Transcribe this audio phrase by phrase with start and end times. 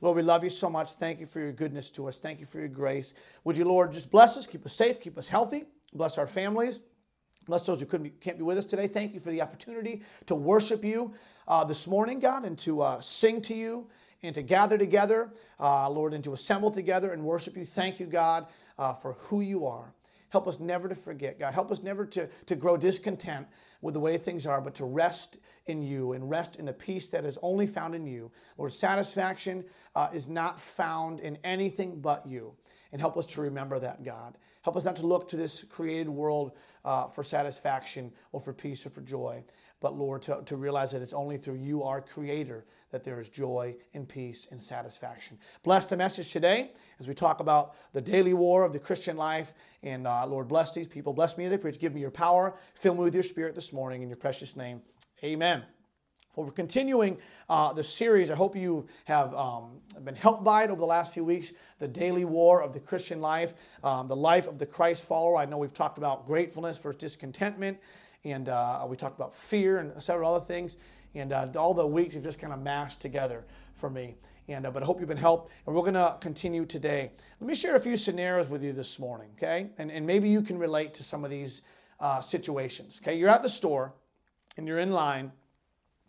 [0.00, 0.92] Lord, we love you so much.
[0.92, 2.18] Thank you for your goodness to us.
[2.18, 3.14] Thank you for your grace.
[3.44, 6.82] Would you, Lord, just bless us, keep us safe, keep us healthy, bless our families.
[7.48, 8.86] Bless those who couldn't be, can't be with us today.
[8.86, 11.14] Thank you for the opportunity to worship you
[11.48, 13.88] uh, this morning, God, and to uh, sing to you
[14.22, 17.64] and to gather together, uh, Lord, and to assemble together and worship you.
[17.64, 19.94] Thank you, God, uh, for who you are.
[20.28, 21.54] Help us never to forget, God.
[21.54, 23.46] Help us never to, to grow discontent
[23.80, 27.10] with the way things are, but to rest in you and rest in the peace
[27.10, 28.30] that is only found in you.
[28.56, 29.64] Lord, satisfaction
[29.94, 32.54] uh, is not found in anything but you.
[32.90, 34.36] And help us to remember that, God.
[34.62, 36.52] Help us not to look to this created world
[36.84, 39.44] uh, for satisfaction or for peace or for joy,
[39.80, 43.28] but Lord, to, to realize that it's only through you, our Creator, that there is
[43.28, 45.38] joy and peace and satisfaction.
[45.62, 49.54] Bless the message today as we talk about the daily war of the Christian life.
[49.82, 51.12] And uh, Lord, bless these people.
[51.12, 51.78] Bless me as I preach.
[51.78, 52.56] Give me your power.
[52.74, 54.02] Fill me with your spirit this morning.
[54.02, 54.82] In your precious name,
[55.22, 55.64] amen.
[56.36, 57.18] Well, we're continuing
[57.48, 58.30] uh, the series.
[58.30, 61.52] I hope you have um, been helped by it over the last few weeks.
[61.80, 65.36] The daily war of the Christian life, um, the life of the Christ follower.
[65.36, 67.78] I know we've talked about gratefulness versus discontentment,
[68.24, 70.76] and uh, we talked about fear and several other things.
[71.14, 74.14] And uh, all the weeks have just kind of mashed together for me.
[74.48, 75.50] And, uh, but I hope you've been helped.
[75.66, 77.10] And we're going to continue today.
[77.40, 79.70] Let me share a few scenarios with you this morning, okay?
[79.78, 81.62] And, and maybe you can relate to some of these
[81.98, 83.18] uh, situations, okay?
[83.18, 83.92] You're at the store
[84.56, 85.32] and you're in line.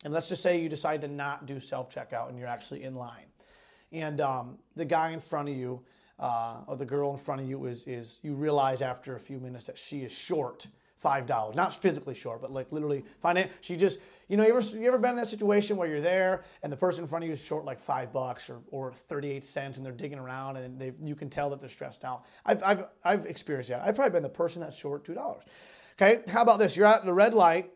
[0.06, 2.96] And let's just say you decide to not do self checkout and you're actually in
[2.96, 3.26] line.
[3.92, 5.82] And um, the guy in front of you,
[6.20, 9.40] uh, or the girl in front of you, is, is you realize after a few
[9.40, 10.68] minutes that she is short
[11.00, 11.56] five dollars.
[11.56, 13.52] Not physically short, but like literally finance.
[13.62, 16.44] She just, you know, you ever you ever been in that situation where you're there
[16.62, 19.44] and the person in front of you is short like five bucks or, or 38
[19.44, 22.26] cents and they're digging around and they you can tell that they're stressed out.
[22.46, 23.82] I've, I've, I've experienced that.
[23.82, 25.44] I've probably been the person that's short two dollars.
[26.00, 26.76] Okay, how about this?
[26.76, 27.72] You're at the red light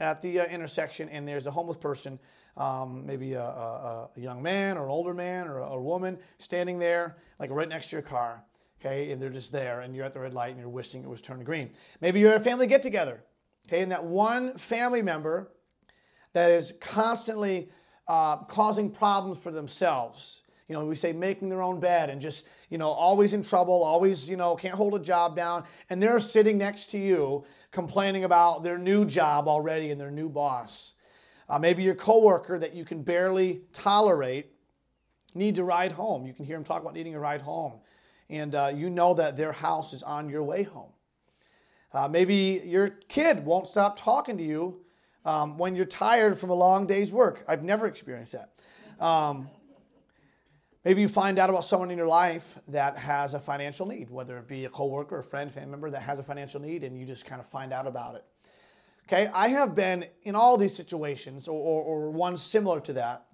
[0.00, 2.18] at the uh, intersection and there's a homeless person.
[2.56, 6.18] Um, maybe a, a, a, young man or an older man or a, a woman
[6.38, 8.42] standing there, like right next to your car
[8.80, 11.08] okay, and they're just there, and you're at the red light and you're wishing it
[11.08, 11.70] was turned green.
[12.00, 13.22] Maybe you're at a family get together,
[13.66, 15.52] okay, and that one family member
[16.32, 17.70] that is constantly
[18.08, 20.42] uh, causing problems for themselves.
[20.68, 23.84] You know, we say making their own bed and just, you know, always in trouble,
[23.84, 25.64] always, you know, can't hold a job down.
[25.90, 30.28] And they're sitting next to you complaining about their new job already and their new
[30.28, 30.94] boss.
[31.48, 34.52] Uh, maybe your coworker that you can barely tolerate
[35.34, 36.26] needs a ride home.
[36.26, 37.80] You can hear them talk about needing a ride home
[38.28, 40.90] and uh, you know that their house is on your way home.
[41.92, 44.80] Uh, maybe your kid won't stop talking to you
[45.24, 47.44] um, when you're tired from a long day's work.
[47.48, 49.04] I've never experienced that.
[49.04, 49.48] Um,
[50.86, 54.38] maybe you find out about someone in your life that has a financial need, whether
[54.38, 57.04] it be a coworker, a friend, family member that has a financial need, and you
[57.04, 58.24] just kind of find out about it.
[59.08, 63.26] Okay, I have been in all these situations or, or, or one similar to that.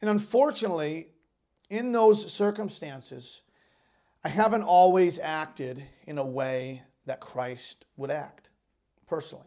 [0.00, 1.10] And unfortunately,
[1.70, 3.42] in those circumstances,
[4.24, 8.48] I haven't always acted in a way that Christ would act,
[9.06, 9.46] personally.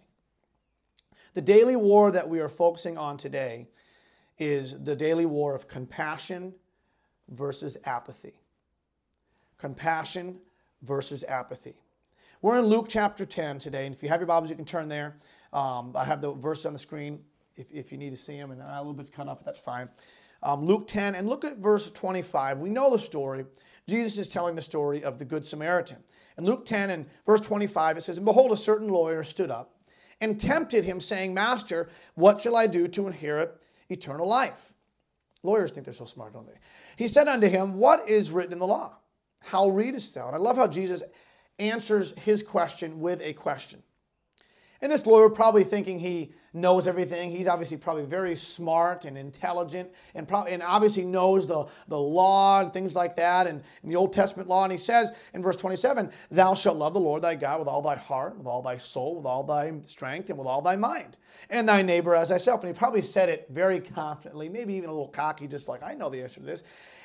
[1.33, 3.67] The daily war that we are focusing on today
[4.39, 6.53] is the daily war of compassion
[7.29, 8.33] versus apathy.
[9.57, 10.37] Compassion
[10.81, 11.75] versus apathy.
[12.41, 14.87] We're in Luke chapter 10 today, and if you have your Bibles, you can turn
[14.87, 15.15] there.
[15.53, 17.19] Um, I have the verse on the screen
[17.55, 19.59] if, if you need to see them, and a little bit cut up, but that's
[19.59, 19.89] fine.
[20.43, 22.59] Um, Luke 10, and look at verse 25.
[22.59, 23.45] We know the story.
[23.87, 25.97] Jesus is telling the story of the Good Samaritan.
[26.37, 29.75] In Luke 10 and verse 25, it says, And behold, a certain lawyer stood up
[30.21, 34.73] and tempted him, saying, Master, what shall I do to inherit eternal life?
[35.43, 36.59] Lawyers think they're so smart, don't they?
[36.97, 38.97] He said unto him, What is written in the law?
[39.39, 40.27] How readest thou?
[40.27, 41.03] And I love how Jesus
[41.59, 43.83] answers his question with a question.
[44.85, 49.89] And this lawyer, probably thinking he knows everything, he's obviously probably very smart and intelligent
[50.13, 53.95] and, probably, and obviously knows the, the law and things like that and, and the
[53.95, 54.61] Old Testament law.
[54.61, 57.81] And he says in verse 27 Thou shalt love the Lord thy God with all
[57.81, 61.17] thy heart, with all thy soul, with all thy strength, and with all thy mind,
[61.49, 62.61] and thy neighbor as thyself.
[62.61, 65.95] And he probably said it very confidently, maybe even a little cocky, just like, I
[65.95, 66.61] know the answer to this.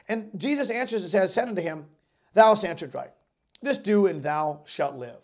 [0.07, 1.87] And Jesus answers and says, Said unto him,
[2.35, 3.13] Thou hast answered right.
[3.63, 5.17] This do, and thou shalt live.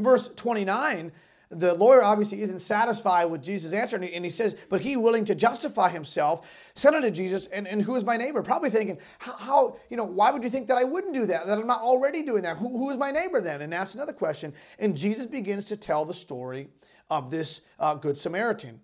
[0.00, 1.12] In verse 29,
[1.50, 4.96] the lawyer obviously isn't satisfied with Jesus' answer, and he, and he, says, But he,
[4.96, 8.42] willing to justify himself, said unto Jesus, And, and who is my neighbor?
[8.42, 11.46] Probably thinking, how, how, you know, why would you think that I wouldn't do that?
[11.46, 12.56] That I'm not already doing that?
[12.56, 13.60] Who, who is my neighbor then?
[13.60, 14.54] And asks another question.
[14.78, 16.68] And Jesus begins to tell the story
[17.10, 18.80] of this uh, Good Samaritan.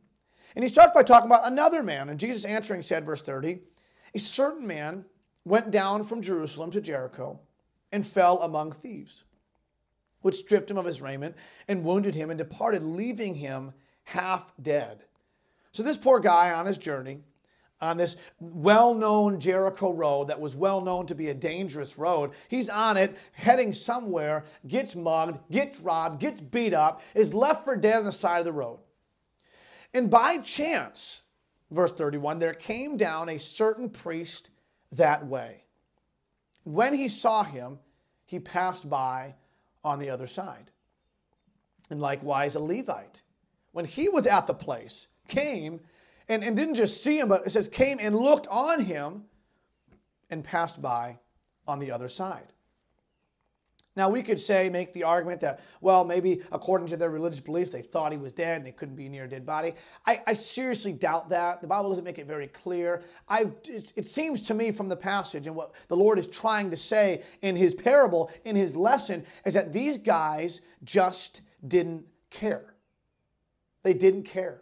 [0.54, 2.10] And he starts by talking about another man.
[2.10, 3.60] And Jesus answering said, verse 30,
[4.14, 5.06] A certain man
[5.46, 7.40] went down from Jerusalem to Jericho
[7.90, 9.24] and fell among thieves
[10.26, 11.36] which stripped him of his raiment
[11.68, 15.04] and wounded him and departed, leaving him half dead.
[15.70, 17.20] So, this poor guy on his journey,
[17.80, 22.32] on this well known Jericho road that was well known to be a dangerous road.
[22.48, 27.76] He's on it, heading somewhere, gets mugged, gets robbed, gets beat up, is left for
[27.76, 28.80] dead on the side of the road.
[29.94, 31.22] And by chance,
[31.70, 34.50] verse 31, there came down a certain priest
[34.90, 35.62] that way.
[36.64, 37.78] When he saw him,
[38.24, 39.36] he passed by
[39.86, 40.72] on the other side.
[41.88, 43.22] And likewise, a Levite,
[43.70, 45.80] when he was at the place, came
[46.28, 49.24] and, and didn't just see him, but it says came and looked on him
[50.28, 51.18] and passed by
[51.68, 52.52] on the other side.
[53.96, 57.70] Now, we could say, make the argument that, well, maybe according to their religious beliefs,
[57.70, 59.72] they thought he was dead and they couldn't be near a dead body.
[60.04, 61.62] I, I seriously doubt that.
[61.62, 63.02] The Bible doesn't make it very clear.
[63.26, 66.76] I, it seems to me from the passage and what the Lord is trying to
[66.76, 72.74] say in his parable, in his lesson, is that these guys just didn't care.
[73.82, 74.60] They didn't care.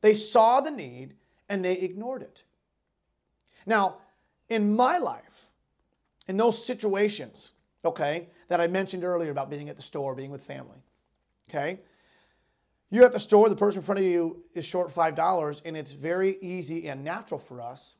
[0.00, 1.16] They saw the need
[1.50, 2.44] and they ignored it.
[3.66, 3.96] Now,
[4.48, 5.50] in my life,
[6.28, 7.52] in those situations,
[7.84, 10.82] okay, that I mentioned earlier about being at the store, being with family,
[11.48, 11.80] okay,
[12.90, 15.92] you're at the store, the person in front of you is short $5, and it's
[15.92, 17.96] very easy and natural for us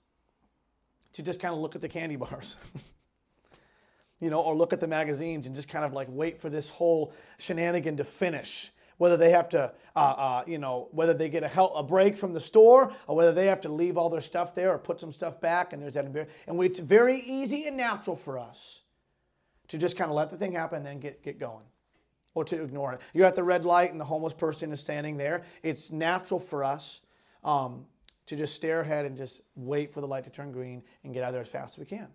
[1.13, 2.57] to just kind of look at the candy bars.
[4.21, 6.69] you know, or look at the magazines and just kind of like wait for this
[6.69, 11.43] whole shenanigan to finish whether they have to, uh, uh, you know, whether they get
[11.43, 14.21] a, help, a break from the store or whether they have to leave all their
[14.21, 16.05] stuff there or put some stuff back and there's that.
[16.05, 18.81] And it's very easy and natural for us
[19.71, 21.65] to just kind of let the thing happen and then get, get going
[22.35, 23.01] or to ignore it.
[23.15, 25.43] You're at the red light and the homeless person is standing there.
[25.63, 27.01] It's natural for us
[27.43, 27.87] um,
[28.27, 31.23] to just stare ahead and just wait for the light to turn green and get
[31.23, 32.09] out of there as fast as we can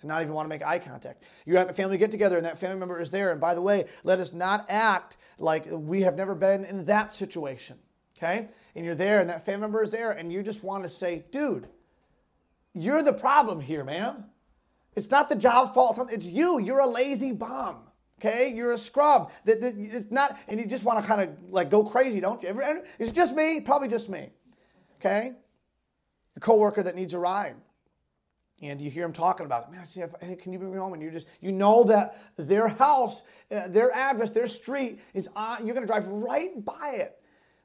[0.00, 1.22] to not even want to make eye contact.
[1.44, 3.32] You're at the family get together and that family member is there.
[3.32, 7.12] And by the way, let us not act like we have never been in that
[7.12, 7.78] situation.
[8.16, 8.48] Okay?
[8.74, 11.24] And you're there and that family member is there and you just want to say,
[11.30, 11.68] dude,
[12.74, 14.24] you're the problem here, man.
[14.96, 16.58] It's not the job's fault, it's you.
[16.58, 17.76] You're a lazy bum.
[18.18, 19.30] Okay, you're a scrub.
[19.44, 22.82] It's not, and you just want to kind of like go crazy, don't you?
[22.98, 24.30] It's just me, probably just me.
[24.98, 25.32] Okay,
[26.34, 27.56] a coworker that needs a ride
[28.62, 30.20] and you hear them talking about it.
[30.22, 30.94] Man, can you bring me home?
[30.94, 35.66] And you just, you know that their house, uh, their address, their street is on,
[35.66, 37.20] you're to drive right by it.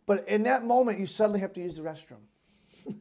[0.05, 2.19] But in that moment, you suddenly have to use the restroom.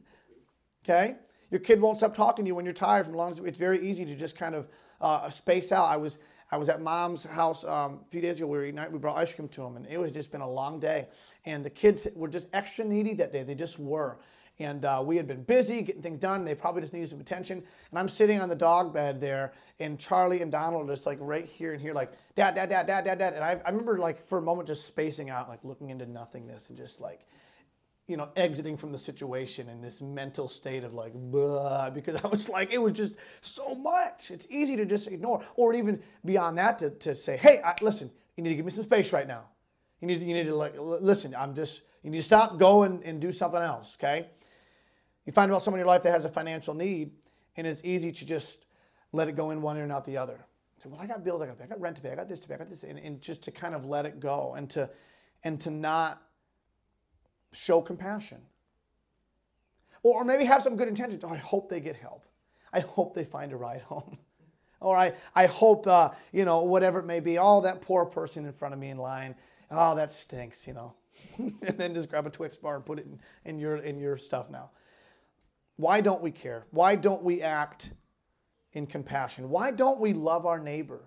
[0.83, 1.17] okay?
[1.51, 3.05] Your kid won't stop talking to you when you're tired.
[3.05, 4.67] From long it's very easy to just kind of
[4.99, 5.85] uh, space out.
[5.85, 6.17] I was
[6.51, 8.47] I was at mom's house um, a few days ago.
[8.47, 10.49] We were eating, we brought ice cream to them, and it was just been a
[10.49, 11.07] long day.
[11.45, 13.43] And the kids were just extra needy that day.
[13.43, 14.17] They just were
[14.61, 16.45] and uh, we had been busy getting things done.
[16.45, 17.57] They probably just needed some attention.
[17.57, 21.17] And I'm sitting on the dog bed there, and Charlie and Donald are just like
[21.19, 23.33] right here and here, like dad, dad, dad, dad, dad, dad.
[23.33, 26.69] And I, I remember like for a moment just spacing out, like looking into nothingness,
[26.69, 27.25] and just like,
[28.07, 31.13] you know, exiting from the situation in this mental state of like,
[31.93, 34.31] because I was like, it was just so much.
[34.31, 38.11] It's easy to just ignore, or even beyond that, to, to say, hey, I, listen,
[38.35, 39.43] you need to give me some space right now.
[40.01, 41.35] You need to, you need to like listen.
[41.35, 43.95] I'm just you need to stop, go and, and do something else.
[43.99, 44.27] Okay.
[45.25, 47.11] You find about someone in your life that has a financial need,
[47.55, 48.65] and it's easy to just
[49.11, 50.43] let it go in one ear and out the other.
[50.79, 52.15] Say, well, I got bills I got to pay, I got rent to pay, I
[52.15, 54.19] got this to pay, I got this, and, and just to kind of let it
[54.19, 54.89] go and to
[55.43, 56.23] and to not
[57.53, 58.39] show compassion.
[60.03, 61.23] Or, maybe have some good intentions.
[61.23, 62.25] Oh, I hope they get help.
[62.73, 64.17] I hope they find a ride home.
[64.79, 68.45] or I, I hope, uh, you know, whatever it may be, oh, that poor person
[68.45, 69.35] in front of me in line,
[69.69, 70.93] oh, that stinks, you know.
[71.37, 74.17] and then just grab a Twix bar and put it in, in, your, in your
[74.17, 74.71] stuff now.
[75.75, 76.65] Why don't we care?
[76.71, 77.91] Why don't we act
[78.73, 79.49] in compassion?
[79.49, 81.01] Why don't we love our neighbor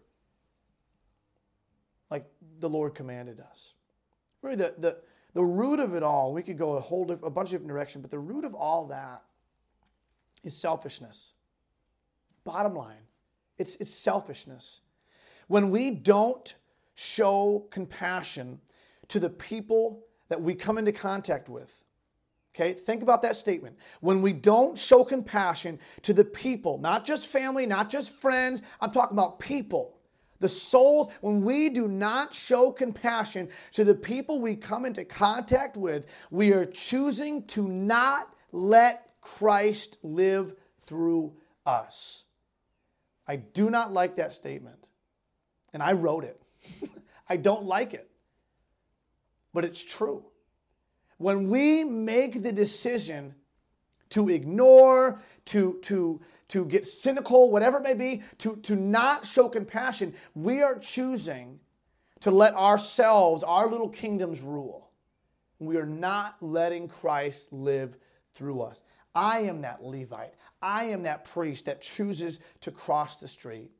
[2.10, 2.26] like
[2.60, 3.74] the Lord commanded us?
[4.42, 4.96] Really, the, the,
[5.34, 8.02] the root of it all, we could go a whole a bunch of different directions,
[8.02, 9.22] but the root of all that
[10.42, 11.32] is selfishness.
[12.44, 13.02] Bottom line,
[13.58, 14.80] it's, it's selfishness.
[15.48, 16.54] When we don't
[16.94, 18.60] show compassion
[19.08, 21.84] to the people that we come into contact with,
[22.54, 23.76] Okay, think about that statement.
[24.00, 28.92] When we don't show compassion to the people, not just family, not just friends, I'm
[28.92, 29.93] talking about people,
[30.44, 35.74] the souls, when we do not show compassion to the people we come into contact
[35.74, 41.32] with, we are choosing to not let Christ live through
[41.64, 42.24] us.
[43.26, 44.86] I do not like that statement.
[45.72, 46.38] And I wrote it.
[47.28, 48.10] I don't like it.
[49.54, 50.26] But it's true.
[51.16, 53.34] When we make the decision
[54.10, 59.48] to ignore, to, to, to get cynical, whatever it may be, to, to not show
[59.48, 61.58] compassion, we are choosing
[62.20, 64.90] to let ourselves, our little kingdoms rule.
[65.58, 67.96] We are not letting Christ live
[68.34, 68.82] through us.
[69.14, 70.34] I am that Levite.
[70.60, 73.70] I am that priest that chooses to cross the street.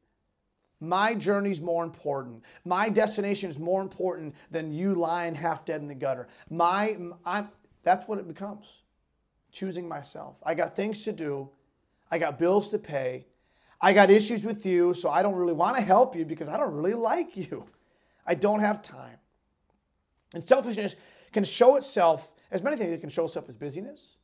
[0.80, 2.44] My journey is more important.
[2.64, 6.28] My destination is more important than you lying half dead in the gutter.
[6.50, 7.48] My, I'm,
[7.82, 8.66] that's what it becomes.
[9.50, 10.42] Choosing myself.
[10.44, 11.48] I got things to do.
[12.10, 13.26] I got bills to pay.
[13.80, 16.56] I got issues with you, so I don't really want to help you because I
[16.56, 17.66] don't really like you.
[18.26, 19.18] I don't have time.
[20.34, 20.96] And selfishness
[21.32, 22.92] can show itself as many things.
[22.92, 24.16] It can show itself as busyness.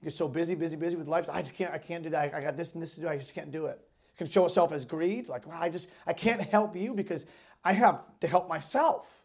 [0.00, 1.28] You get so busy, busy, busy with life.
[1.30, 1.72] I just can't.
[1.72, 2.34] I can't do that.
[2.34, 3.08] I got this and this to do.
[3.08, 3.80] I just can't do it.
[4.14, 5.28] It can show itself as greed.
[5.28, 7.26] Like, well, I just I can't help you because
[7.64, 9.24] I have to help myself.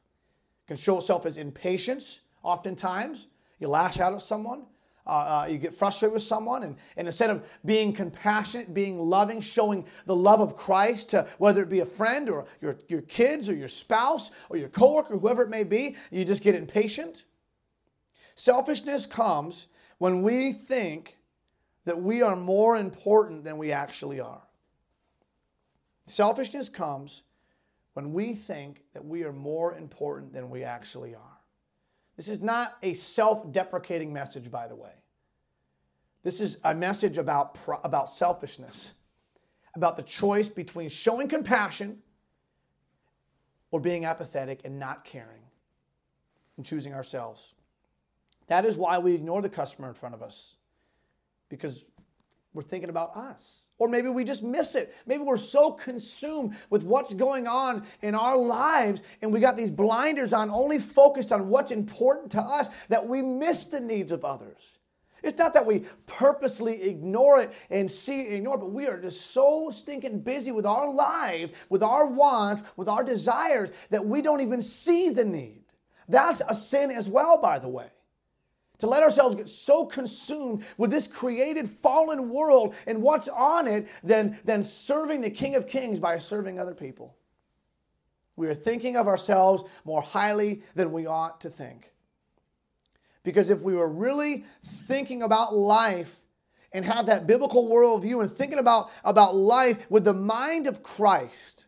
[0.64, 2.22] It can show itself as impatience.
[2.42, 3.28] Oftentimes,
[3.60, 4.64] you lash out at someone.
[5.06, 9.42] Uh, uh, you get frustrated with someone, and, and instead of being compassionate, being loving,
[9.42, 13.50] showing the love of Christ to whether it be a friend or your, your kids
[13.50, 17.26] or your spouse or your coworker, whoever it may be, you just get impatient.
[18.36, 19.68] Selfishness comes
[19.98, 21.18] when we think
[21.86, 24.42] that we are more important than we actually are.
[26.06, 27.24] Selfishness comes
[27.94, 31.33] when we think that we are more important than we actually are.
[32.24, 34.94] This is not a self deprecating message, by the way.
[36.24, 38.94] This is a message about, about selfishness,
[39.76, 41.98] about the choice between showing compassion
[43.72, 45.42] or being apathetic and not caring
[46.56, 47.56] and choosing ourselves.
[48.48, 50.56] That is why we ignore the customer in front of us
[51.50, 51.84] because
[52.54, 53.68] we're thinking about us.
[53.80, 54.96] Or maybe we just miss it.
[55.08, 59.72] Maybe we're so consumed with what's going on in our lives and we got these
[59.72, 64.24] blinders on, only focused on what's important to us, that we miss the needs of
[64.24, 64.78] others.
[65.24, 69.70] It's not that we purposely ignore it and see ignore but we are just so
[69.72, 74.62] stinking busy with our lives, with our wants, with our desires that we don't even
[74.62, 75.64] see the need.
[76.08, 77.88] That's a sin as well, by the way
[78.80, 83.88] to let ourselves get so consumed with this created fallen world and what's on it
[84.04, 87.16] than, than serving the King of Kings by serving other people.
[88.36, 91.94] We are thinking of ourselves more highly than we ought to think.
[93.22, 96.20] Because if we were really thinking about life
[96.74, 101.68] and had that biblical worldview and thinking about, about life with the mind of Christ,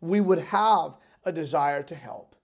[0.00, 2.34] we would have a desire to help.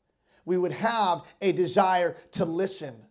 [0.45, 3.06] We would have a desire to listen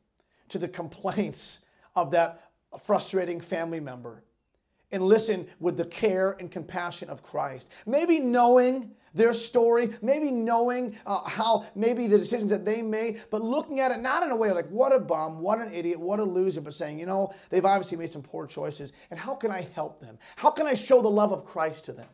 [0.50, 1.60] to the complaints
[1.96, 4.24] of that frustrating family member
[4.92, 7.70] and listen with the care and compassion of Christ.
[7.86, 13.42] Maybe knowing their story, maybe knowing uh, how maybe the decisions that they made, but
[13.42, 16.20] looking at it not in a way like, what a bum, what an idiot, what
[16.20, 19.52] a loser, but saying, you know, they've obviously made some poor choices, and how can
[19.52, 20.18] I help them?
[20.36, 22.10] How can I show the love of Christ to them?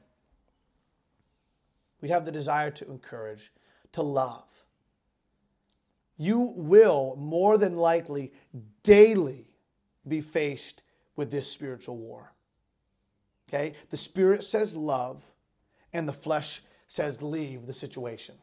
[2.01, 3.51] We have the desire to encourage,
[3.93, 4.43] to love
[6.21, 8.31] you will more than likely
[8.83, 9.47] daily
[10.07, 10.83] be faced
[11.15, 12.31] with this spiritual war.
[13.49, 13.73] Okay?
[13.89, 15.23] The spirit says love,
[15.93, 18.35] and the flesh says leave the situation.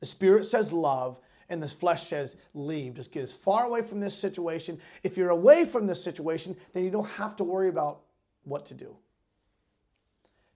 [0.00, 2.94] The spirit says love, and the flesh says leave.
[2.94, 4.80] Just get as far away from this situation.
[5.02, 8.00] If you're away from this situation, then you don't have to worry about
[8.44, 8.96] what to do.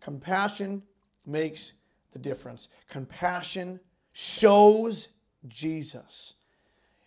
[0.00, 0.82] Compassion
[1.26, 1.74] makes
[2.12, 2.68] the difference.
[2.88, 3.78] Compassion
[4.14, 5.08] shows
[5.48, 6.32] Jesus.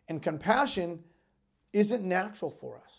[0.09, 1.03] And compassion
[1.71, 2.89] isn't natural for us.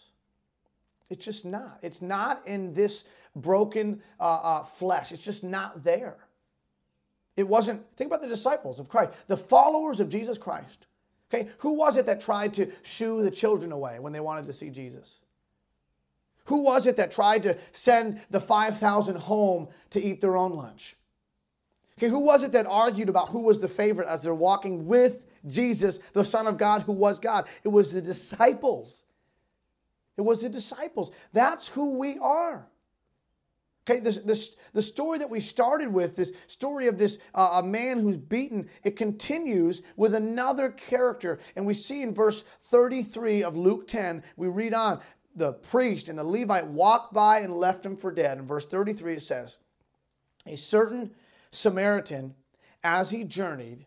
[1.11, 1.81] It's just not.
[1.83, 5.11] It's not in this broken uh, uh, flesh.
[5.11, 6.17] It's just not there.
[7.37, 10.87] It wasn't, think about the disciples of Christ, the followers of Jesus Christ.
[11.33, 14.53] Okay, who was it that tried to shoo the children away when they wanted to
[14.53, 15.19] see Jesus?
[16.47, 20.97] Who was it that tried to send the 5,000 home to eat their own lunch?
[21.99, 25.25] Okay, who was it that argued about who was the favorite as they're walking with
[25.47, 27.47] Jesus, the Son of God who was God.
[27.65, 29.05] It was the disciples.
[30.17, 31.11] It was the disciples.
[31.33, 32.69] That's who we are.
[33.89, 37.63] Okay, this, this, the story that we started with, this story of this uh, a
[37.63, 41.41] man who's beaten, it continues with another character.
[41.57, 45.01] And we see in verse 33 of Luke 10, we read on,
[45.37, 48.39] the priest and the Levite walked by and left him for dead.
[48.39, 49.59] In verse 33, it says,
[50.47, 51.13] A certain
[51.51, 52.35] Samaritan,
[52.83, 53.87] as he journeyed,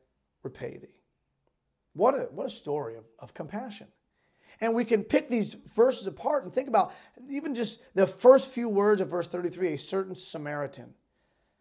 [0.43, 0.95] repay thee.
[1.93, 3.87] What a, what a story of, of compassion.
[4.59, 6.93] And we can pick these verses apart and think about
[7.27, 10.93] even just the first few words of verse 33 a certain Samaritan.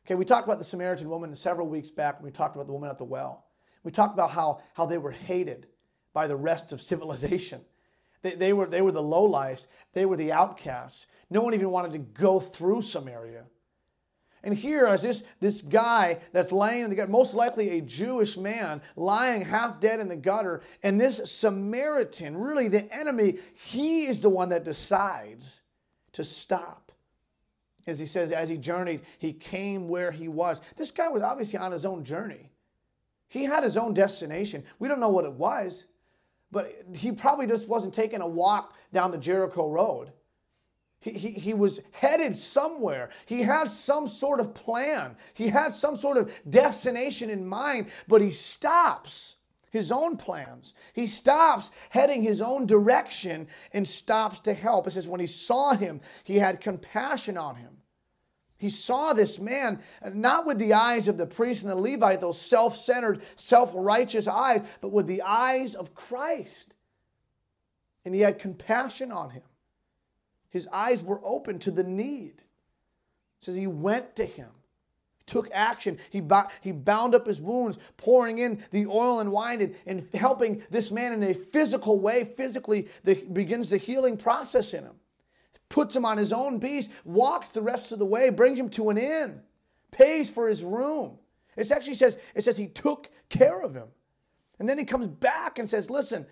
[0.06, 2.72] Okay, we talked about the Samaritan woman several weeks back when we talked about the
[2.72, 3.46] woman at the well.
[3.82, 5.66] We talked about how, how they were hated
[6.12, 7.62] by the rest of civilization.
[8.22, 11.06] They, they, were, they were the lowlifes, they were the outcasts.
[11.30, 13.44] No one even wanted to go through Samaria.
[14.42, 18.38] And here, as this, this guy that's laying in the gutter, most likely a Jewish
[18.38, 24.20] man, lying half dead in the gutter, and this Samaritan, really the enemy, he is
[24.20, 25.60] the one that decides
[26.12, 26.92] to stop.
[27.86, 30.60] As he says, as he journeyed, he came where he was.
[30.76, 32.50] This guy was obviously on his own journey.
[33.28, 34.64] He had his own destination.
[34.78, 35.86] We don't know what it was,
[36.50, 40.12] but he probably just wasn't taking a walk down the Jericho Road.
[41.00, 43.08] He, he, was headed somewhere.
[43.24, 45.16] He had some sort of plan.
[45.32, 49.36] He had some sort of destination in mind, but he stops
[49.70, 50.74] his own plans.
[50.92, 54.86] He stops heading his own direction and stops to help.
[54.86, 57.78] It says, when he saw him, he had compassion on him.
[58.58, 59.80] He saw this man
[60.12, 64.28] not with the eyes of the priest and the Levite, those self centered, self righteous
[64.28, 66.74] eyes, but with the eyes of Christ.
[68.04, 69.42] And he had compassion on him.
[70.50, 72.34] His eyes were open to the need.
[72.36, 74.50] It says he went to him,
[75.24, 75.98] took action.
[76.10, 76.22] He,
[76.60, 80.90] he bound up his wounds, pouring in the oil and wine and, and helping this
[80.90, 84.96] man in a physical way, physically, the, begins the healing process in him.
[85.68, 88.90] Puts him on his own beast, walks the rest of the way, brings him to
[88.90, 89.40] an inn,
[89.92, 91.16] pays for his room.
[91.56, 93.88] It actually says, it says he took care of him.
[94.58, 96.26] And then he comes back and says, listen,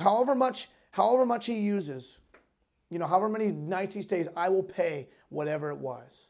[0.00, 2.18] however much, however much he uses,
[2.90, 6.28] you know, however many nights he stays, I will pay whatever it was.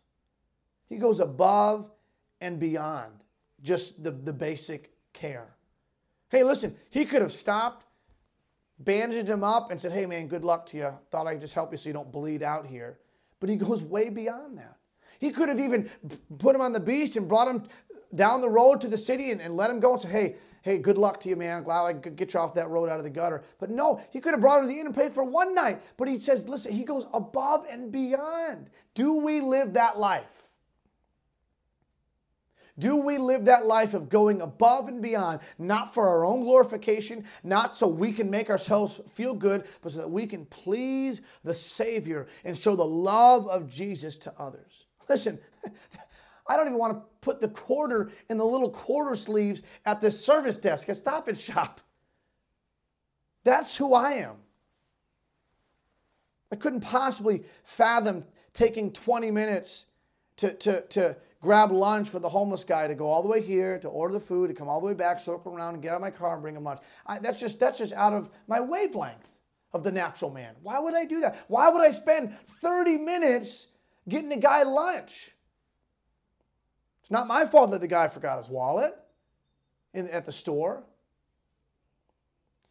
[0.89, 1.91] He goes above
[2.41, 3.25] and beyond
[3.63, 5.49] just the, the basic care.
[6.29, 7.87] Hey, listen, he could have stopped,
[8.79, 10.93] bandaged him up, and said, Hey, man, good luck to you.
[11.11, 12.99] Thought I'd just help you so you don't bleed out here.
[13.41, 14.77] But he goes way beyond that.
[15.19, 15.89] He could have even
[16.39, 17.65] put him on the beach and brought him
[18.15, 20.79] down the road to the city and, and let him go and say, Hey, hey,
[20.79, 21.63] good luck to you, man.
[21.63, 23.45] Glad I could get you off that road out of the gutter.
[23.59, 25.83] But no, he could have brought her to the inn and paid for one night.
[25.99, 28.71] But he says, listen, he goes above and beyond.
[28.95, 30.49] Do we live that life?
[32.79, 37.27] Do we live that life of going above and beyond, not for our own glorification,
[37.45, 41.55] not so we can make ourselves feel good, but so that we can please the
[41.55, 44.87] Savior and show the love of Jesus to others?
[45.11, 45.39] Listen,
[46.47, 50.11] I don't even want to put the quarter in the little quarter sleeves at the
[50.11, 51.81] service desk at Stop and Shop.
[53.45, 54.37] That's who I am.
[56.51, 59.87] I couldn't possibly fathom taking 20 minutes
[60.37, 63.79] to, to, to grab lunch for the homeless guy to go all the way here,
[63.79, 65.97] to order the food, to come all the way back, circle around, and get out
[65.97, 66.81] of my car and bring him lunch.
[67.07, 69.29] I, that's, just, that's just out of my wavelength
[69.73, 70.55] of the natural man.
[70.63, 71.45] Why would I do that?
[71.49, 73.67] Why would I spend 30 minutes
[74.09, 75.34] getting a guy lunch?
[77.05, 78.97] It's not my fault that the guy forgot his wallet
[79.93, 80.83] in, at the store.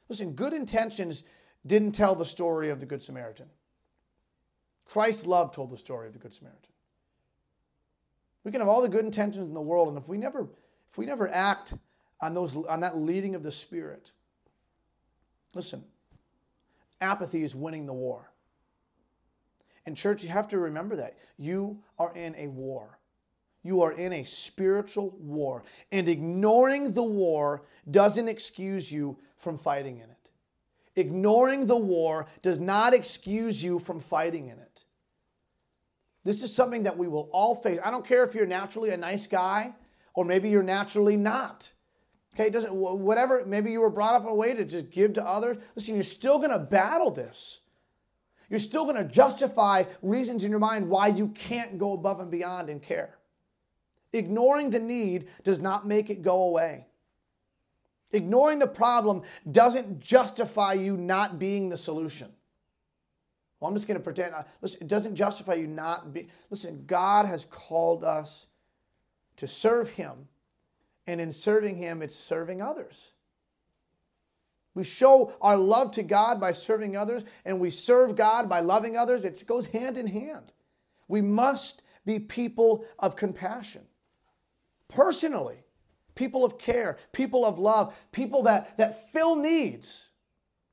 [0.10, 1.24] Listen, good intentions
[1.68, 3.46] didn't tell the story of the Good Samaritan.
[4.88, 6.72] Christ's love told the story of the Good Samaritan.
[8.44, 10.48] We can have all the good intentions in the world, and if we never,
[10.90, 11.76] if we never act
[12.20, 14.14] on, those, on that leading of the Spirit,
[15.54, 15.84] listen,
[17.02, 18.32] apathy is winning the war.
[19.86, 21.20] And, church, you have to remember that.
[21.38, 22.98] You are in a war
[23.64, 25.64] you are in a spiritual war.
[25.92, 30.30] And ignoring the war doesn't excuse you from fighting in it.
[30.96, 34.86] Ignoring the war does not excuse you from fighting in it.
[36.24, 37.80] This is something that we will all face.
[37.84, 39.74] I don't care if you're naturally a nice guy
[40.14, 41.72] or maybe you're naturally not.
[42.34, 45.14] Okay, it doesn't whatever, maybe you were brought up in a way to just give
[45.14, 45.58] to others.
[45.76, 47.62] Listen, you're still gonna battle this.
[48.50, 52.70] You're still gonna justify reasons in your mind why you can't go above and beyond
[52.70, 53.18] and care.
[54.14, 56.86] Ignoring the need does not make it go away.
[58.12, 62.32] Ignoring the problem doesn't justify you not being the solution.
[63.60, 64.36] Well, I'm just going to pretend.
[64.36, 66.28] Uh, listen, it doesn't justify you not be.
[66.52, 68.46] Listen, God has called us
[69.38, 70.28] to serve Him,
[71.08, 73.14] and in serving Him, it's serving others.
[74.76, 78.96] We show our love to God by serving others, and we serve God by loving
[78.96, 79.26] others.
[79.26, 80.52] It goes hand in hand.
[81.08, 83.84] We must be people of compassion
[84.94, 85.58] personally.
[86.16, 90.10] People of care, people of love, people that, that fill needs.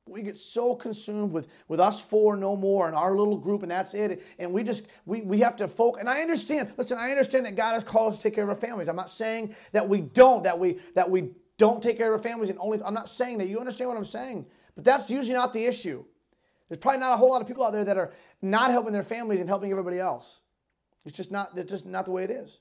[0.07, 3.71] We get so consumed with, with us four no more and our little group, and
[3.71, 4.23] that's it.
[4.37, 5.99] And we just, we, we have to focus.
[5.99, 8.49] And I understand, listen, I understand that God has called us to take care of
[8.49, 8.87] our families.
[8.87, 12.23] I'm not saying that we don't, that we, that we don't take care of our
[12.23, 13.47] families and only, I'm not saying that.
[13.47, 14.45] You understand what I'm saying?
[14.75, 16.03] But that's usually not the issue.
[16.67, 19.03] There's probably not a whole lot of people out there that are not helping their
[19.03, 20.39] families and helping everybody else.
[21.05, 22.59] It's just not, it's just not the way it is.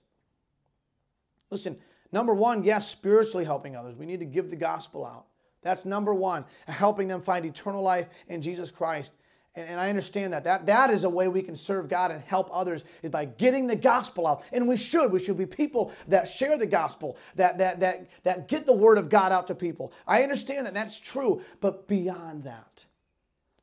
[1.50, 1.78] Listen,
[2.12, 3.96] number one, yes, spiritually helping others.
[3.96, 5.26] We need to give the gospel out.
[5.62, 9.14] That's number one, helping them find eternal life in Jesus Christ.
[9.54, 10.44] And, and, I understand that.
[10.44, 10.66] that.
[10.66, 13.76] That is a way we can serve God and help others is by getting the
[13.76, 14.44] gospel out.
[14.52, 15.10] And we should.
[15.10, 18.96] We should be people that share the gospel, that, that, that, that get the word
[18.96, 19.92] of God out to people.
[20.06, 21.42] I understand that that's true.
[21.60, 22.86] But beyond that,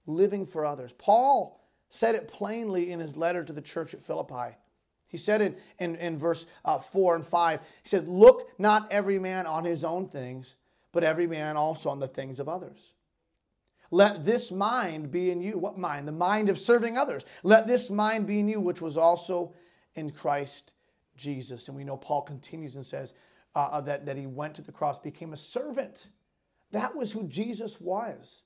[0.05, 0.93] living for others.
[0.93, 4.55] Paul said it plainly in his letter to the church at Philippi.
[5.07, 7.59] He said it in, in verse uh, 4 and 5.
[7.83, 10.57] He said, Look not every man on his own things,
[10.91, 12.93] but every man also on the things of others.
[13.89, 15.57] Let this mind be in you.
[15.57, 16.07] What mind?
[16.07, 17.25] The mind of serving others.
[17.43, 19.53] Let this mind be in you, which was also
[19.95, 20.73] in Christ
[21.15, 21.67] Jesus.
[21.67, 23.13] And we know Paul continues and says
[23.55, 26.09] uh, uh, that, that he went to the cross, became a servant.
[26.71, 28.43] That was who Jesus was.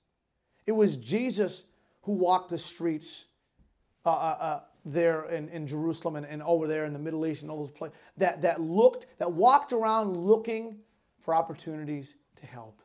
[0.68, 1.64] It was Jesus
[2.04, 3.26] who walked the streets
[4.06, 7.44] uh, uh, uh there in, in Jerusalem and, and over there in the Middle East
[7.44, 10.78] and all those places that, that looked, that walked around looking
[11.20, 12.82] for opportunities to help.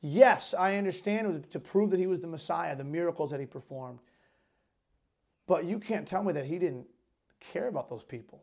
[0.00, 3.98] Yes, I understand to prove that he was the Messiah, the miracles that he performed.
[5.46, 6.86] But you can't tell me that he didn't
[7.40, 8.42] care about those people.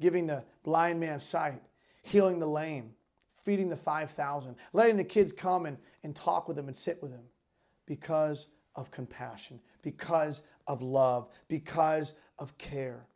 [0.00, 1.62] Giving the blind man sight,
[2.02, 2.92] healing the lame,
[3.42, 7.10] feeding the 5,000, letting the kids come and, and talk with them and sit with
[7.10, 7.24] them
[7.86, 13.06] because of compassion, because of love, because of care.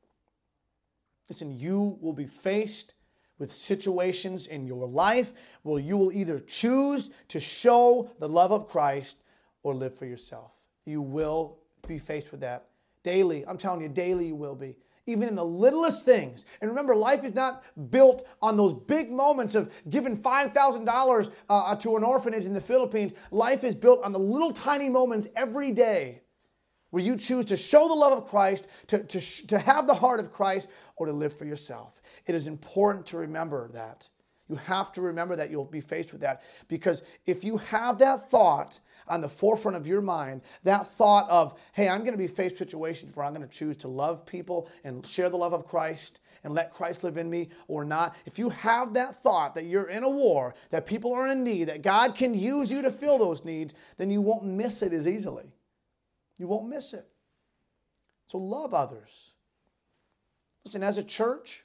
[1.29, 2.95] Listen, you will be faced
[3.39, 8.69] with situations in your life where you will either choose to show the love of
[8.69, 9.19] Christ
[9.63, 10.53] or live for yourself.
[10.85, 12.67] You will be faced with that
[13.03, 13.45] daily.
[13.47, 14.77] I'm telling you, daily you will be.
[15.07, 16.45] Even in the littlest things.
[16.61, 21.97] And remember, life is not built on those big moments of giving $5,000 uh, to
[21.97, 23.13] an orphanage in the Philippines.
[23.31, 26.23] Life is built on the little tiny moments every day
[26.91, 30.21] where you choose to show the love of Christ, to, to, to have the heart
[30.21, 32.03] of Christ, or to live for yourself.
[32.27, 34.09] It is important to remember that.
[34.49, 38.31] You have to remember that you'll be faced with that because if you have that
[38.31, 42.27] thought on the forefront of your mind, that thought of, hey, I'm going to be
[42.27, 45.67] faced situations where I'm going to choose to love people and share the love of
[45.67, 48.17] Christ and let Christ live in me or not.
[48.27, 51.65] If you have that thought that you're in a war, that people are in need,
[51.69, 55.07] that God can use you to fill those needs, then you won't miss it as
[55.07, 55.53] easily.
[56.39, 57.07] You won't miss it.
[58.27, 59.35] So love others.
[60.65, 61.65] Listen, as a church,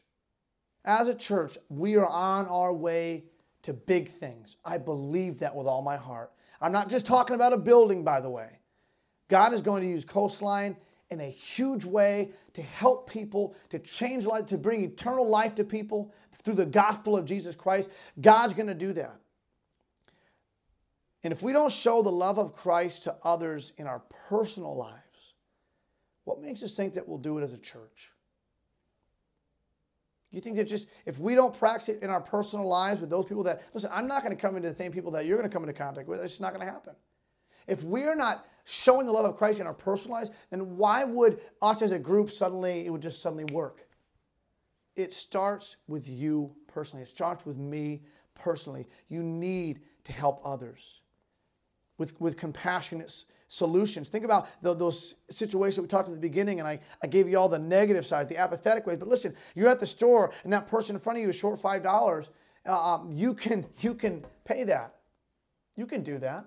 [0.84, 3.24] as a church, we are on our way
[3.64, 4.58] to big things.
[4.64, 6.32] I believe that with all my heart.
[6.62, 8.60] I'm not just talking about a building, by the way.
[9.28, 10.78] God is going to use Coastline
[11.10, 15.64] in a huge way to help people, to change life, to bring eternal life to
[15.64, 17.90] people through the gospel of Jesus Christ.
[18.20, 19.20] God's going to do that.
[21.24, 25.34] And if we don't show the love of Christ to others in our personal lives,
[26.24, 28.12] what makes us think that we'll do it as a church?
[30.32, 33.26] You think that just if we don't practice it in our personal lives with those
[33.26, 35.50] people that listen, I'm not going to come into the same people that you're going
[35.50, 36.20] to come into contact with.
[36.20, 36.94] It's just not going to happen.
[37.68, 41.42] If we're not showing the love of Christ in our personal lives, then why would
[41.62, 43.88] us as a group suddenly it would just suddenly work?
[44.96, 47.04] It starts with you personally.
[47.04, 48.02] It starts with me
[48.36, 48.88] personally.
[49.10, 51.02] You need to help others
[51.98, 53.12] with, with compassionate
[53.48, 54.10] solutions.
[54.10, 57.38] Think about the, those situations we talked at the beginning, and I, I gave you
[57.38, 58.98] all the negative side, the apathetic ways.
[58.98, 61.60] But listen, you're at the store, and that person in front of you is short
[61.60, 62.30] five dollars.
[62.66, 64.96] Uh, you can you can pay that.
[65.76, 66.46] You can do that.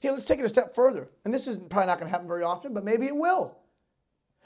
[0.00, 1.08] Here, let's take it a step further.
[1.24, 3.56] And this is probably not going to happen very often, but maybe it will.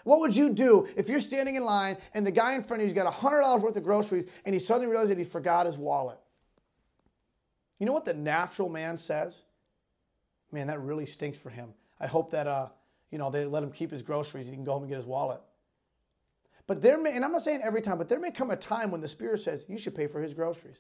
[0.05, 2.89] What would you do if you're standing in line and the guy in front of
[2.89, 6.19] you's got $100 worth of groceries and he suddenly realizes that he forgot his wallet?
[7.79, 9.43] You know what the natural man says?
[10.51, 11.71] Man, that really stinks for him.
[12.01, 12.69] I hope that, uh,
[13.11, 14.49] you know, they let him keep his groceries.
[14.49, 15.41] He can go home and get his wallet.
[16.67, 18.91] But there may, and I'm not saying every time, but there may come a time
[18.91, 20.79] when the Spirit says, you should pay for his groceries.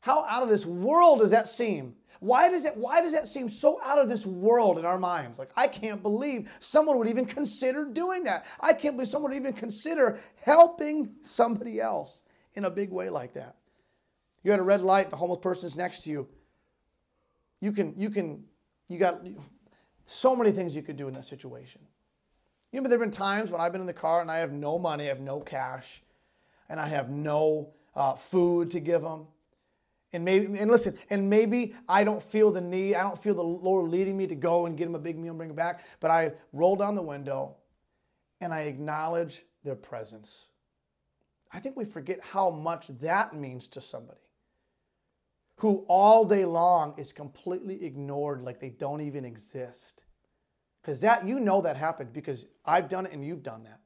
[0.00, 1.94] How out of this world does that seem?
[2.20, 5.38] Why does it why does that seem so out of this world in our minds?
[5.38, 8.46] Like I can't believe someone would even consider doing that.
[8.60, 12.22] I can't believe someone would even consider helping somebody else
[12.54, 13.56] in a big way like that.
[14.42, 16.28] You're at a red light, the homeless person's next to you.
[17.64, 18.44] You can you can
[18.88, 19.26] you got
[20.04, 21.80] so many things you could do in that situation.
[22.70, 24.36] You know, but there have been times when I've been in the car and I
[24.36, 26.02] have no money, I have no cash,
[26.68, 29.28] and I have no uh, food to give them.
[30.12, 33.42] And maybe, and listen, and maybe I don't feel the need, I don't feel the
[33.42, 35.86] Lord leading me to go and get them a big meal and bring it back,
[36.00, 37.56] but I roll down the window
[38.42, 40.48] and I acknowledge their presence.
[41.50, 44.23] I think we forget how much that means to somebody.
[45.56, 50.02] Who all day long is completely ignored like they don't even exist.
[50.82, 53.80] Because that you know that happened because I've done it and you've done that.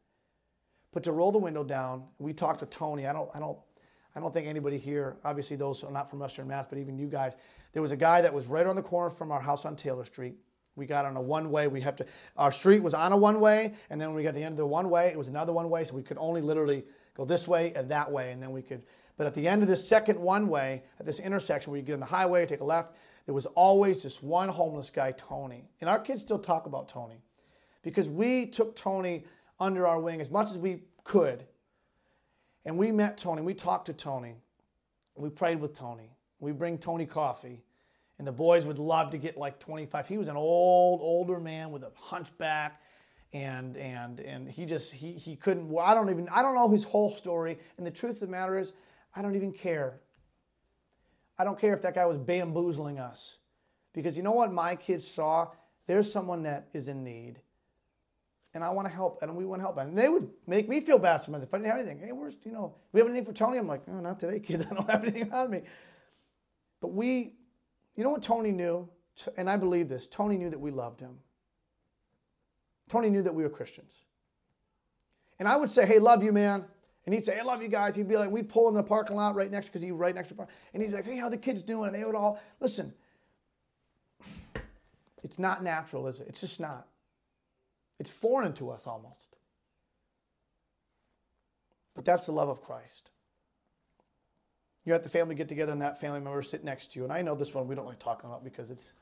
[0.93, 3.07] But to roll the window down, we talked to Tony.
[3.07, 3.59] I don't, I don't,
[4.17, 7.07] I don't think anybody here, obviously those are not from Western Mass, but even you
[7.07, 7.37] guys,
[7.73, 10.05] there was a guy that was right on the corner from our house on Taylor
[10.05, 10.35] Street.
[10.75, 11.69] We got on a one way.
[11.69, 14.31] We have to, our street was on a one way, and then when we got
[14.31, 16.19] to the end of the one way, it was another one way, so we could
[16.19, 18.83] only literally go this way and that way, and then we could.
[19.19, 21.93] But at the end of this second one way, at this intersection where you get
[21.93, 22.95] on the highway, take a left,
[23.27, 25.69] there was always this one homeless guy, Tony.
[25.83, 27.21] And our kids still talk about Tony
[27.83, 29.25] because we took Tony
[29.61, 31.45] under our wing as much as we could.
[32.65, 34.37] And we met Tony, we talked to Tony,
[35.15, 36.11] we prayed with Tony.
[36.41, 37.63] We bring Tony coffee,
[38.19, 40.07] and the boys would love to get like 25.
[40.07, 42.81] He was an old, older man with a hunchback,
[43.33, 45.69] and and and he just he he couldn't.
[45.69, 47.59] Well, I don't even I don't know his whole story.
[47.77, 48.73] And the truth of the matter is,
[49.15, 50.01] I don't even care.
[51.39, 53.39] I don't care if that guy was bamboozling us,
[53.93, 55.49] because you know what my kids saw.
[55.87, 57.41] There's someone that is in need
[58.55, 59.79] and I want to help, and we want to help.
[59.79, 62.01] And they would make me feel bad sometimes if I didn't have anything.
[62.01, 63.59] Hey, where's, you know, we have anything for Tony?
[63.59, 64.67] I'm like, oh, not today, kid.
[64.71, 65.63] I don't have anything on me.
[66.81, 67.35] But we,
[67.95, 68.89] you know what Tony knew?
[69.37, 71.19] And I believe this Tony knew that we loved him.
[72.89, 74.05] Tony knew that we were Christians.
[75.39, 76.65] And I would say, hey, love you, man.
[77.09, 77.97] And he'd say, I love you guys.
[77.97, 80.29] He'd be like, we'd pull in the parking lot right next, because he's right next
[80.29, 80.51] to the park.
[80.75, 81.87] And he'd be like, hey, how the kids doing?
[81.87, 82.93] And they would all, listen,
[85.23, 86.27] it's not natural, is it?
[86.29, 86.87] It's just not.
[87.99, 89.37] It's foreign to us almost.
[91.95, 93.09] But that's the love of Christ.
[94.85, 97.05] You're at the family get together and that family member sit next to you.
[97.05, 98.93] And I know this one we don't like talking about because it's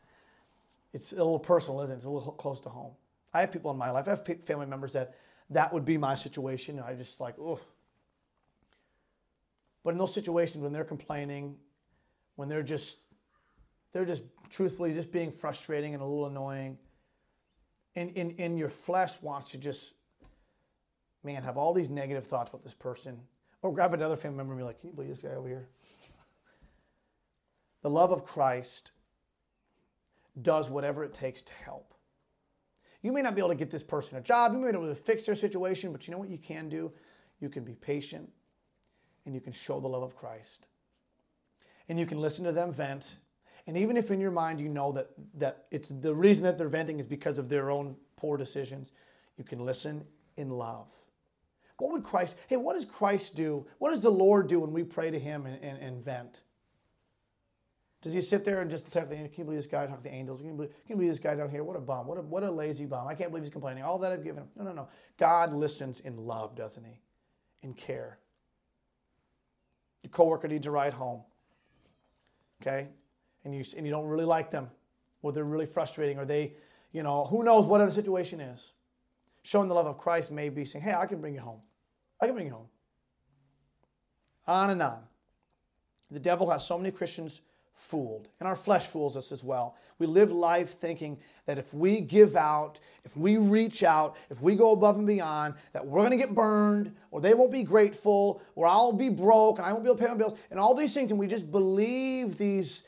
[0.93, 1.97] it's a little personal, isn't it?
[1.97, 2.93] It's a little close to home.
[3.35, 5.17] I have people in my life, I have family members that
[5.51, 6.79] that would be my situation.
[6.79, 7.59] I just like, ugh.
[9.87, 11.55] But in those situations when they're complaining,
[12.35, 12.99] when they're just
[13.93, 16.77] they're just truthfully just being frustrating and a little annoying,
[17.95, 19.93] and, and, and your flesh wants to just,
[21.23, 23.21] man, have all these negative thoughts about this person.
[23.63, 25.69] Or grab another family member and be like, can you believe this guy over here?
[27.83, 28.91] The love of Christ
[30.43, 31.95] does whatever it takes to help.
[33.03, 34.79] You may not be able to get this person a job, you may not be
[34.79, 36.91] able to fix their situation, but you know what you can do?
[37.39, 38.29] You can be patient
[39.27, 40.67] and you can show the love of Christ.
[41.89, 43.19] And you can listen to them vent
[43.67, 46.69] and even if in your mind you know that, that it's the reason that they're
[46.69, 48.93] venting is because of their own poor decisions,
[49.37, 50.05] you can listen
[50.37, 50.89] in love.
[51.79, 53.67] What would Christ, hey, what does Christ do?
[53.79, 56.43] What does the Lord do when we pray to Him and, and, and vent?
[58.03, 60.11] Does he sit there and just to the, can you believe this guy talks to
[60.11, 60.39] angels?
[60.39, 61.65] Can you, believe, can you believe this guy down here?
[61.65, 62.07] What a bum.
[62.07, 63.09] What a, what a lazy bum.
[63.09, 63.83] I can't believe he's complaining.
[63.83, 64.49] All that I've given him.
[64.55, 64.89] No, no, no.
[65.19, 67.01] God listens in love, doesn't he?
[67.63, 68.19] In care.
[70.07, 71.23] Your coworker needs a ride home.
[72.63, 72.89] Okay?
[73.47, 74.69] and you, and you don't really like them,
[75.23, 76.53] or they're really frustrating, or they,
[76.93, 78.73] you know, who knows what the situation is.
[79.45, 81.61] Showing the love of Christ may be saying, hey, I can bring you home.
[82.21, 82.67] I can bring you home.
[84.49, 84.99] On and on.
[86.11, 87.41] The devil has so many Christians
[87.77, 89.77] fooled, and our flesh fools us as well.
[89.99, 94.57] We live life thinking that if we give out, if we reach out, if we
[94.57, 98.43] go above and beyond, that we're going to get burned, or they won't be grateful,
[98.55, 100.75] or I'll be broke, and I won't be able to pay my bills, and all
[100.75, 102.83] these things, and we just believe these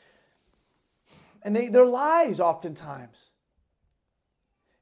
[1.43, 3.31] and they, they're lies oftentimes.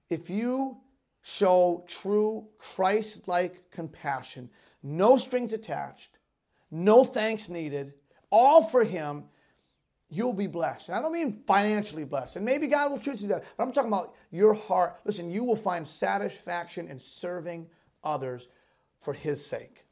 [0.10, 0.78] If you
[1.22, 4.50] show true Christ like compassion,
[4.82, 6.17] no strings attached,
[6.72, 7.93] no thanks needed,
[8.32, 9.26] all for Him,
[10.10, 10.89] you'll be blessed.
[10.89, 12.38] And I don't mean financially blessed.
[12.38, 13.43] And maybe God will choose you that.
[13.56, 15.00] But I'm talking about your heart.
[15.06, 17.67] Listen, you will find satisfaction in serving
[18.04, 18.48] others
[19.00, 19.86] for His sake.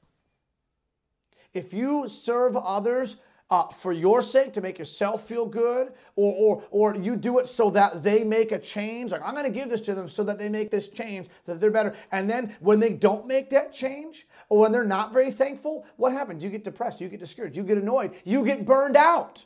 [1.53, 3.17] If you serve others
[3.49, 7.47] uh, for your sake to make yourself feel good, or, or, or you do it
[7.47, 9.11] so that they make a change.
[9.11, 11.53] Like, I'm going to give this to them so that they make this change, so
[11.53, 11.95] that they're better.
[12.11, 16.11] And then when they don't make that change, or when they're not very thankful, what
[16.11, 16.43] happens?
[16.43, 19.45] You get depressed, you get discouraged, you get annoyed, you get burned out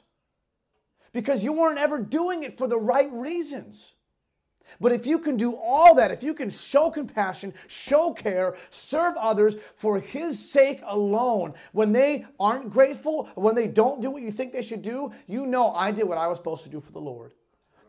[1.11, 3.95] because you weren't ever doing it for the right reasons.
[4.79, 9.15] But if you can do all that, if you can show compassion, show care, serve
[9.17, 14.31] others for His sake alone, when they aren't grateful, when they don't do what you
[14.31, 16.91] think they should do, you know I did what I was supposed to do for
[16.91, 17.33] the Lord.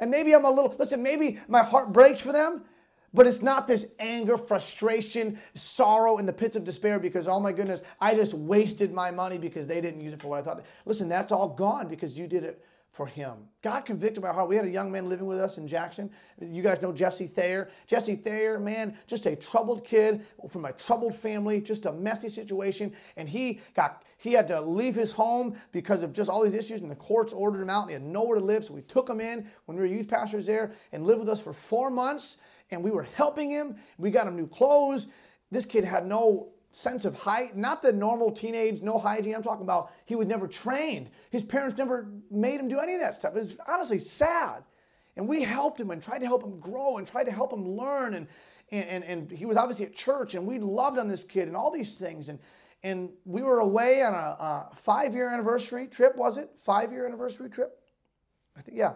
[0.00, 2.64] And maybe I'm a little, listen, maybe my heart breaks for them,
[3.12, 7.52] but it's not this anger, frustration, sorrow, in the pits of despair because, oh my
[7.52, 10.64] goodness, I just wasted my money because they didn't use it for what I thought.
[10.86, 13.34] Listen, that's all gone because you did it for him.
[13.62, 14.48] God convicted my heart.
[14.48, 16.10] We had a young man living with us in Jackson.
[16.40, 17.70] You guys know Jesse Thayer.
[17.86, 22.92] Jesse Thayer, man, just a troubled kid from a troubled family, just a messy situation.
[23.16, 26.82] And he got he had to leave his home because of just all these issues,
[26.82, 28.64] and the courts ordered him out, and he had nowhere to live.
[28.64, 31.40] So we took him in when we were youth pastors there and lived with us
[31.40, 32.38] for four months.
[32.72, 33.76] And we were helping him.
[33.98, 35.06] We got him new clothes.
[35.50, 39.34] This kid had no sense of height, not the normal teenage, no hygiene.
[39.34, 41.10] I'm talking about he was never trained.
[41.30, 43.34] His parents never made him do any of that stuff.
[43.34, 44.62] It was honestly sad.
[45.16, 47.68] And we helped him and tried to help him grow and tried to help him
[47.68, 48.14] learn.
[48.14, 48.28] And,
[48.70, 51.70] and, and he was obviously at church and we loved on this kid and all
[51.70, 52.28] these things.
[52.28, 52.38] And,
[52.82, 56.50] and we were away on a, a five year anniversary trip, was it?
[56.56, 57.78] Five year anniversary trip?
[58.56, 58.94] I think, yeah.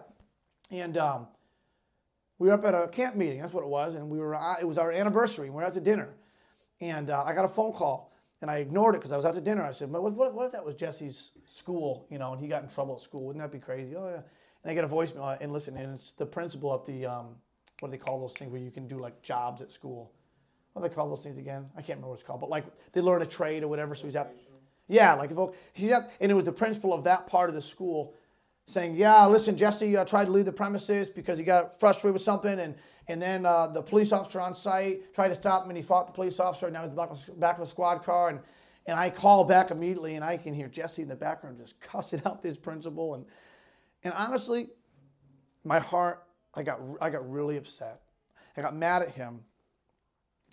[0.71, 1.27] And um,
[2.39, 3.95] we were up at a camp meeting, that's what it was.
[3.95, 5.47] And we were, uh, it was our anniversary.
[5.47, 6.15] And we were out to dinner.
[6.81, 9.35] And uh, I got a phone call and I ignored it because I was out
[9.35, 9.63] to dinner.
[9.63, 12.63] I said, what, what, what, if that was Jesse's school, you know, and he got
[12.63, 13.25] in trouble at school?
[13.25, 13.95] Wouldn't that be crazy?
[13.97, 14.21] Oh, yeah.
[14.63, 17.37] And I get a voicemail and listen, and it's the principal at the, um,
[17.81, 20.13] what do they call those things where you can do like jobs at school?
[20.73, 21.67] What do they call those things again?
[21.77, 23.95] I can't remember what it's called, but like they learn a trade or whatever.
[23.95, 24.31] So he's out.
[24.89, 25.31] Yeah, like
[25.73, 28.15] he's out, and it was the principal of that part of the school
[28.67, 32.23] saying, "Yeah, listen, Jesse uh, tried to leave the premises because he got frustrated with
[32.23, 32.75] something, and
[33.09, 36.07] and then uh, the police officer on site tried to stop him, and he fought
[36.07, 36.67] the police officer.
[36.67, 38.31] And now he's in the back of, back of a squad car.
[38.31, 38.41] And,
[38.87, 42.23] and I call back immediately, and I can hear Jesse in the background just cussing
[42.25, 43.15] out this principal.
[43.15, 43.27] And,
[44.05, 44.69] and honestly,
[45.65, 48.01] my heart, I got, I got really upset.
[48.57, 49.41] I got mad at him.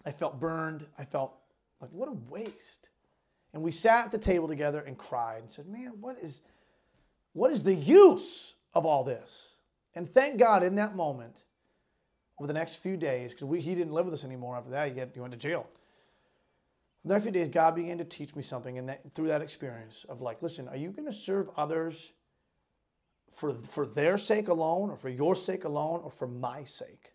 [0.06, 0.86] I felt burned.
[0.98, 1.38] I felt
[1.80, 2.90] like, what a waste.
[3.54, 6.42] And we sat at the table together and cried and said, man, what is,
[7.34, 9.48] what is the use of all this?
[9.94, 11.44] And thank God in that moment,
[12.42, 15.00] over the next few days, because he didn't live with us anymore after that, he,
[15.14, 15.68] he went to jail.
[17.06, 20.08] The next few days, God began to teach me something and that, through that experience
[20.10, 22.14] of like, listen, are you going to serve others
[23.32, 27.14] for, for their sake alone, or for your sake alone, or for my sake?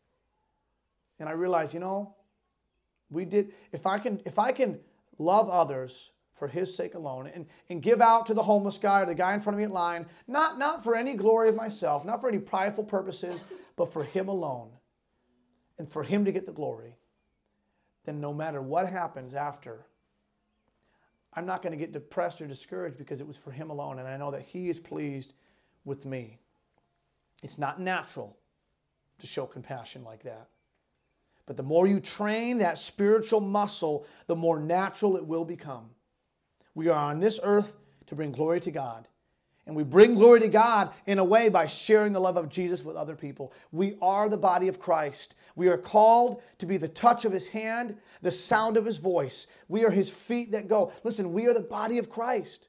[1.18, 2.14] And I realized, you know,
[3.10, 4.78] we did, if I can, if I can
[5.18, 9.06] love others for his sake alone and, and give out to the homeless guy or
[9.06, 12.04] the guy in front of me at line, not, not for any glory of myself,
[12.04, 13.42] not for any prideful purposes,
[13.74, 14.70] but for him alone
[15.78, 16.96] and for Him to get the glory,
[18.04, 19.86] then no matter what happens after,
[21.34, 24.08] I'm not going to get depressed or discouraged because it was for Him alone, and
[24.08, 25.34] I know that He is pleased
[25.84, 26.38] with me.
[27.42, 28.36] It's not natural
[29.18, 30.48] to show compassion like that.
[31.46, 35.90] But the more you train that spiritual muscle, the more natural it will become.
[36.74, 39.08] We are on this earth to bring glory to God.
[39.66, 42.84] And we bring glory to God in a way by sharing the love of Jesus
[42.84, 43.52] with other people.
[43.72, 45.34] We are the body of Christ.
[45.56, 49.48] We are called to be the touch of his hand, the sound of his voice.
[49.68, 50.92] We are his feet that go.
[51.02, 52.68] Listen, we are the body of Christ.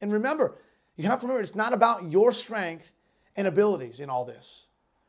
[0.00, 0.56] And remember,
[0.96, 2.94] you have to remember it's not about your strength
[3.36, 4.66] and abilities in all this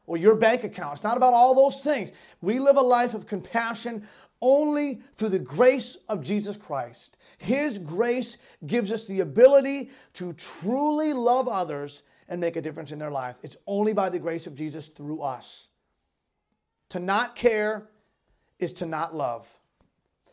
[0.07, 0.95] or your bank account.
[0.95, 2.11] It's not about all those things.
[2.41, 4.07] We live a life of compassion
[4.41, 7.17] only through the grace of Jesus Christ.
[7.37, 12.99] His grace gives us the ability to truly love others and make a difference in
[12.99, 13.39] their lives.
[13.43, 15.69] It's only by the grace of Jesus through us.
[16.89, 17.89] To not care
[18.59, 19.49] is to not love.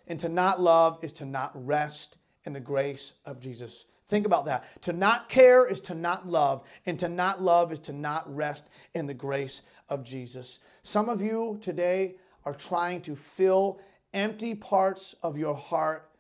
[0.07, 3.87] And to not love is to not rest in the grace of Jesus.
[4.09, 4.64] Think about that.
[4.83, 8.71] To not care is to not love, and to not love is to not rest
[8.94, 10.61] in the grace of Jesus.
[10.83, 12.16] Some of you today
[12.47, 13.81] are trying to fill
[14.18, 16.11] empty parts of your heart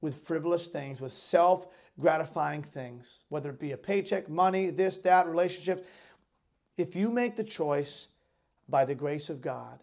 [0.00, 1.66] with frivolous things, with self
[1.98, 5.82] gratifying things, whether it be a paycheck, money, this, that, relationships.
[6.76, 8.08] If you make the choice
[8.68, 9.80] by the grace of God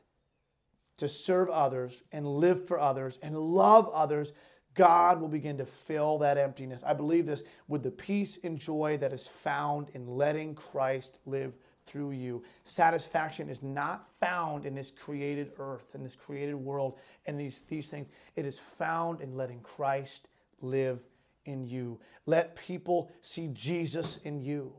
[0.97, 4.33] to serve others and live for others and love others,
[4.73, 6.83] God will begin to fill that emptiness.
[6.85, 11.53] I believe this with the peace and joy that is found in letting Christ live
[11.89, 12.43] through you.
[12.63, 17.89] Satisfaction is not found in this created earth, in this created world, and these, these
[17.89, 18.07] things.
[18.35, 20.29] It is found in letting Christ
[20.61, 20.99] live
[21.45, 21.99] in you.
[22.25, 24.73] Let people see Jesus in you.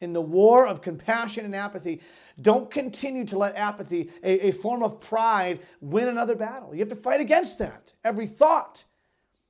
[0.00, 2.02] In the war of compassion and apathy,
[2.42, 6.74] don't continue to let apathy, a, a form of pride, win another battle.
[6.74, 7.94] You have to fight against that.
[8.04, 8.84] Every thought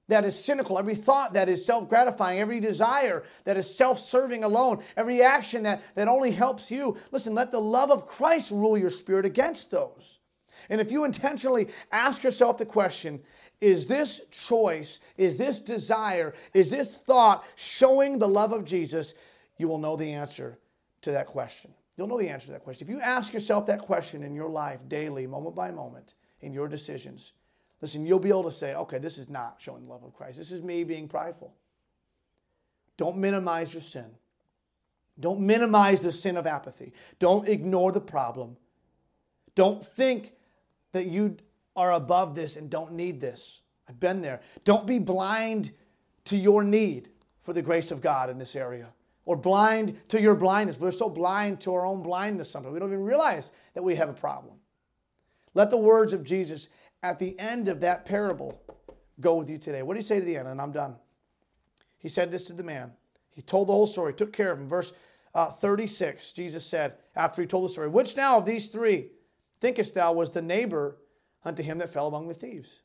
[0.09, 4.45] that is cynical, every thought that is self gratifying, every desire that is self serving
[4.45, 6.97] alone, every action that, that only helps you.
[7.11, 10.21] Listen, let the love of Christ rule your spirit against those.
[10.69, 13.21] And if you intentionally ask yourself the question,
[13.61, 19.15] is this choice, is this desire, is this thought showing the love of Jesus?
[19.57, 20.59] You will know the answer
[21.03, 21.73] to that question.
[21.97, 22.87] You'll know the answer to that question.
[22.87, 26.69] If you ask yourself that question in your life daily, moment by moment, in your
[26.69, 27.33] decisions,
[27.81, 30.39] Listen, you'll be able to say, okay, this is not showing the love of Christ.
[30.39, 31.55] This is me being prideful.
[32.97, 34.07] Don't minimize your sin.
[35.19, 36.93] Don't minimize the sin of apathy.
[37.19, 38.57] Don't ignore the problem.
[39.55, 40.33] Don't think
[40.93, 41.37] that you
[41.75, 43.63] are above this and don't need this.
[43.89, 44.41] I've been there.
[44.65, 45.73] Don't be blind
[46.25, 47.11] to your need
[47.41, 48.89] for the grace of God in this area
[49.25, 50.79] or blind to your blindness.
[50.79, 52.73] We're so blind to our own blindness sometimes.
[52.73, 54.55] We don't even realize that we have a problem.
[55.55, 56.69] Let the words of Jesus
[57.03, 58.61] at the end of that parable
[59.21, 59.83] go with you today.
[59.83, 60.49] What did he say to the end?
[60.49, 60.97] And I'm done.
[61.99, 62.93] He said this to the man.
[63.31, 64.69] He told the whole story, took care of him.
[64.69, 64.93] Verse
[65.35, 69.09] uh, 36, Jesus said, after he told the story, Which now of these three
[69.61, 70.97] thinkest thou was the neighbor
[71.45, 72.81] unto him that fell among the thieves?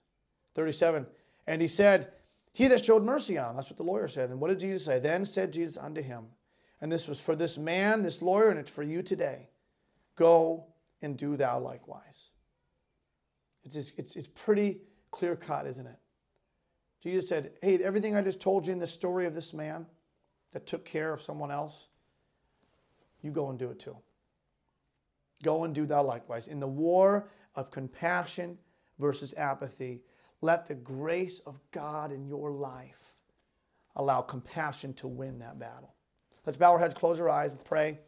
[0.55, 1.05] 37,
[1.47, 2.11] and he said,
[2.51, 3.55] He that showed mercy on him.
[3.55, 4.29] That's what the lawyer said.
[4.29, 4.99] And what did Jesus say?
[4.99, 6.25] Then said Jesus unto him,
[6.81, 9.49] and this was for this man, this lawyer, and it's for you today.
[10.15, 10.65] Go
[11.01, 12.30] and do thou likewise.
[13.63, 14.79] It's, it's, it's pretty
[15.11, 15.97] clear cut, isn't it?
[17.01, 19.85] Jesus said, Hey, everything I just told you in the story of this man
[20.53, 21.87] that took care of someone else,
[23.21, 23.97] you go and do it too.
[25.43, 26.47] Go and do thou likewise.
[26.47, 28.57] In the war of compassion
[28.99, 30.01] versus apathy,
[30.41, 33.15] let the grace of God in your life
[33.95, 35.93] allow compassion to win that battle.
[36.45, 37.99] Let's bow our heads, close our eyes, and pray.